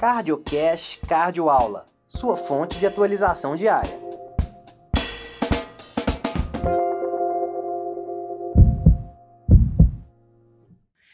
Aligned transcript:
CardioCast 0.00 0.98
Cardioaula, 1.00 1.86
sua 2.06 2.34
fonte 2.34 2.78
de 2.78 2.86
atualização 2.86 3.54
diária. 3.54 4.00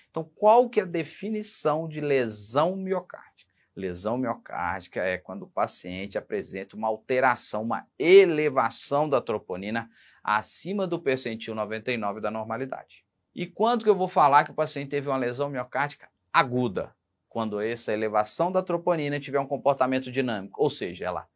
Então, 0.08 0.30
qual 0.36 0.70
que 0.70 0.78
é 0.78 0.84
a 0.84 0.86
definição 0.86 1.88
de 1.88 2.00
lesão 2.00 2.76
miocárdica? 2.76 3.50
Lesão 3.74 4.16
miocárdica 4.16 5.02
é 5.02 5.18
quando 5.18 5.42
o 5.42 5.50
paciente 5.50 6.16
apresenta 6.16 6.76
uma 6.76 6.86
alteração, 6.86 7.64
uma 7.64 7.88
elevação 7.98 9.08
da 9.08 9.20
troponina 9.20 9.90
acima 10.22 10.86
do 10.86 11.00
percentil 11.00 11.56
99 11.56 12.20
da 12.20 12.30
normalidade. 12.30 13.04
E 13.34 13.48
quando 13.48 13.82
que 13.82 13.90
eu 13.90 13.96
vou 13.96 14.06
falar 14.06 14.44
que 14.44 14.52
o 14.52 14.54
paciente 14.54 14.90
teve 14.90 15.08
uma 15.08 15.16
lesão 15.16 15.50
miocárdica 15.50 16.08
aguda? 16.32 16.94
Quando 17.36 17.60
essa 17.60 17.92
elevação 17.92 18.50
da 18.50 18.62
troponina 18.62 19.20
tiver 19.20 19.38
um 19.38 19.46
comportamento 19.46 20.10
dinâmico, 20.10 20.58
ou 20.58 20.70
seja, 20.70 21.04
ela, 21.04 21.28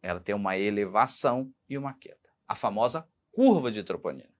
ela 0.00 0.20
tem 0.20 0.32
uma 0.32 0.56
elevação 0.56 1.52
e 1.68 1.76
uma 1.76 1.94
queda. 1.94 2.30
A 2.46 2.54
famosa 2.54 3.08
curva 3.32 3.68
de 3.68 3.82
troponina. 3.82 4.30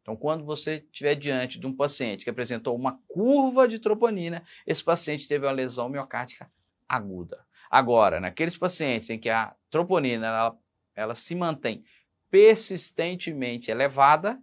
Então, 0.00 0.14
quando 0.14 0.44
você 0.44 0.84
estiver 0.84 1.16
diante 1.16 1.58
de 1.58 1.66
um 1.66 1.74
paciente 1.74 2.22
que 2.22 2.30
apresentou 2.30 2.76
uma 2.76 3.00
curva 3.08 3.66
de 3.66 3.80
troponina, 3.80 4.44
esse 4.64 4.84
paciente 4.84 5.26
teve 5.26 5.44
uma 5.44 5.50
lesão 5.50 5.88
miocárdica 5.88 6.48
aguda. 6.88 7.44
Agora, 7.68 8.20
naqueles 8.20 8.56
pacientes 8.56 9.10
em 9.10 9.18
que 9.18 9.28
a 9.28 9.52
troponina 9.68 10.28
ela, 10.28 10.58
ela 10.94 11.14
se 11.16 11.34
mantém 11.34 11.84
persistentemente 12.30 13.68
elevada, 13.68 14.40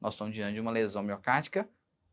nós 0.00 0.14
estamos 0.14 0.32
diante 0.32 0.54
de 0.54 0.60
uma 0.60 0.70
lesão 0.70 1.02
miocárdica 1.02 1.68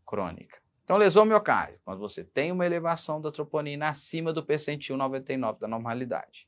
crônica. 0.05 0.62
Então, 0.83 0.97
lesão 0.97 1.23
miocárdica, 1.23 1.79
quando 1.85 1.99
você 1.99 2.23
tem 2.23 2.51
uma 2.51 2.65
elevação 2.65 3.21
da 3.21 3.31
troponina 3.31 3.87
acima 3.87 4.33
do 4.33 4.43
percentil 4.43 4.97
99 4.97 5.59
da 5.59 5.67
normalidade. 5.67 6.47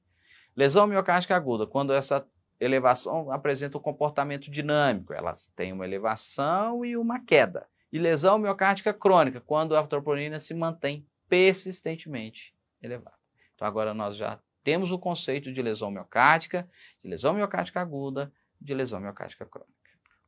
Lesão 0.56 0.88
miocárdica 0.88 1.36
aguda, 1.36 1.66
quando 1.66 1.94
essa 1.94 2.26
elevação 2.60 3.32
apresenta 3.32 3.78
um 3.78 3.82
comportamento 3.82 4.52
dinâmico, 4.52 5.14
elas 5.14 5.48
têm 5.56 5.72
uma 5.72 5.86
elevação 5.86 6.84
e 6.84 6.98
uma 6.98 7.20
queda. 7.20 7.68
E 7.92 7.98
lesão 7.98 8.38
miocárdica 8.38 8.94
crônica, 8.94 9.40
quando 9.40 9.76
a 9.76 9.88
troponina 9.88 10.40
se 10.40 10.54
mantém 10.54 11.08
persistentemente 11.30 12.54
elevada. 12.82 13.18
Então, 13.54 13.68
agora 13.68 13.94
nós 13.94 14.18
já 14.18 14.40
temos 14.64 14.92
o 14.92 15.00
conceito 15.00 15.54
de 15.54 15.62
lesão 15.62 15.92
miocárdica, 15.92 16.68
de 17.02 17.10
lesão 17.10 17.34
miocárdica 17.34 17.80
aguda, 17.80 18.34
de 18.60 18.74
lesão 18.74 19.00
miocárdica 19.00 19.46
crônica. 19.46 19.74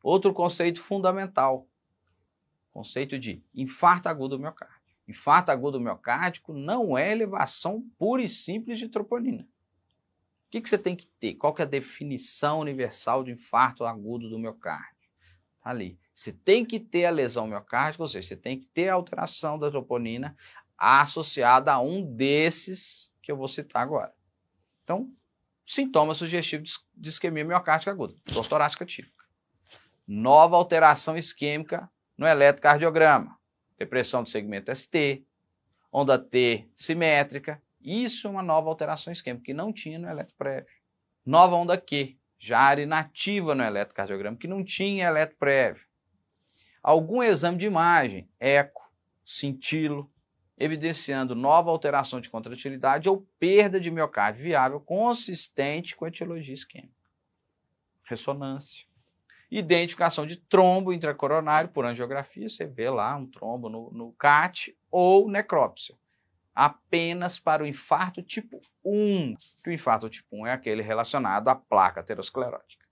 Outro 0.02 0.34
conceito 0.34 0.82
fundamental 0.82 1.68
conceito 2.78 3.18
de 3.18 3.44
infarto 3.56 4.08
agudo 4.08 4.38
miocárdio. 4.38 4.78
Infarto 5.08 5.50
agudo 5.50 5.82
miocárdico 5.82 6.54
não 6.54 6.96
é 6.96 7.12
elevação 7.12 7.84
pura 7.98 8.22
e 8.22 8.30
simples 8.30 8.78
de 8.78 8.88
troponina. 8.88 9.42
O 9.42 10.52
que, 10.52 10.62
que 10.62 10.70
você 10.70 10.78
tem 10.78 10.96
que 10.96 11.08
ter? 11.08 11.34
Qual 11.34 11.56
que 11.56 11.64
é 11.64 11.66
a 11.66 11.68
definição 11.68 12.60
universal 12.60 13.24
de 13.24 13.32
infarto 13.32 13.84
agudo 13.84 14.30
do 14.30 14.38
miocárdio? 14.38 15.10
Tá 15.60 15.72
ali. 15.72 16.00
Você 16.14 16.32
tem 16.32 16.64
que 16.64 16.80
ter 16.80 17.06
a 17.06 17.10
lesão 17.10 17.48
miocárdica, 17.48 18.04
ou 18.04 18.08
seja, 18.08 18.28
você 18.28 18.36
tem 18.36 18.60
que 18.60 18.68
ter 18.68 18.90
a 18.90 18.94
alteração 18.94 19.58
da 19.58 19.72
troponina 19.72 20.38
associada 20.78 21.74
a 21.74 21.80
um 21.80 22.06
desses 22.06 23.12
que 23.24 23.32
eu 23.32 23.38
vou 23.38 23.48
citar 23.48 23.82
agora. 23.82 24.14
Então, 24.84 25.12
sintoma 25.66 26.14
sugestivo 26.14 26.64
de 26.96 27.10
isquemia 27.10 27.44
miocárdica 27.44 27.90
aguda, 27.90 28.14
dor 28.32 28.48
torácica 28.48 28.86
típica. 28.86 29.26
Nova 30.08 30.56
alteração 30.56 31.18
isquêmica 31.18 31.92
no 32.18 32.26
eletrocardiograma. 32.26 33.38
Depressão 33.78 34.24
do 34.24 34.30
segmento 34.30 34.74
ST, 34.74 35.24
onda 35.92 36.18
T 36.18 36.68
simétrica. 36.76 37.62
Isso 37.80 38.28
é 38.28 38.30
uma 38.32 38.42
nova 38.42 38.70
alteração 38.70 39.14
isquêmica 39.14 39.46
que 39.46 39.54
não 39.54 39.72
tinha 39.72 40.00
no 40.00 40.10
eletroprévio. 40.10 40.74
Nova 41.26 41.56
onda 41.56 41.78
Q, 41.78 42.18
já 42.40 42.74
inativa 42.76 43.54
no 43.54 43.64
eletrocardiograma, 43.64 44.38
que 44.38 44.48
não 44.48 44.64
tinha 44.64 45.08
eletroprévio. 45.08 45.86
Algum 46.82 47.22
exame 47.22 47.58
de 47.58 47.66
imagem, 47.66 48.30
eco, 48.40 48.90
cintilo, 49.24 50.12
evidenciando 50.58 51.36
nova 51.36 51.70
alteração 51.70 52.20
de 52.20 52.30
contratilidade 52.30 53.08
ou 53.08 53.28
perda 53.40 53.80
de 53.80 53.92
miocárdio 53.92 54.44
viável 54.44 54.80
consistente 54.80 55.96
com 55.96 56.06
a 56.06 56.08
etiologia 56.08 56.54
isquêmica. 56.54 56.94
Ressonância. 58.04 58.86
Identificação 59.50 60.26
de 60.26 60.36
trombo 60.36 60.92
intracoronário 60.92 61.70
por 61.70 61.86
angiografia, 61.86 62.50
você 62.50 62.66
vê 62.66 62.90
lá 62.90 63.16
um 63.16 63.26
trombo 63.26 63.70
no, 63.70 63.90
no 63.92 64.12
CAT 64.14 64.78
ou 64.92 65.30
necrópsia. 65.30 65.96
Apenas 66.54 67.40
para 67.40 67.64
o 67.64 67.68
infarto 67.68 68.22
tipo 68.22 68.60
1, 68.84 69.36
que 69.64 69.70
o 69.70 69.74
infarto 69.74 70.10
tipo 70.10 70.28
1 70.36 70.48
é 70.48 70.54
aquele 70.54 70.82
relacionado 70.82 71.48
à 71.48 71.56
placa 71.56 72.02
aterosclerótica. 72.02 72.86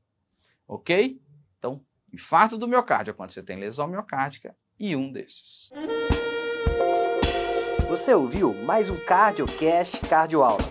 Ok? 0.68 1.20
Então, 1.58 1.82
infarto 2.14 2.58
do 2.58 2.68
miocárdio 2.68 3.12
é 3.12 3.14
quando 3.14 3.32
você 3.32 3.44
tem 3.44 3.60
lesão 3.60 3.88
miocárdica 3.88 4.56
e 4.80 4.96
um 4.96 5.12
desses. 5.12 5.72
Você 7.90 8.14
ouviu 8.14 8.54
mais 8.54 8.90
um 8.90 8.98
CardioCast 8.98 10.08
Cardioaula. 10.08 10.64